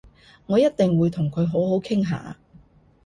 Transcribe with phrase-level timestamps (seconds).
[0.47, 2.35] 我一定會同佢好好傾下